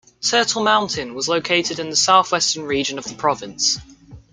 [0.19, 3.77] Turtle Mountain was located in the southwestern region of the province.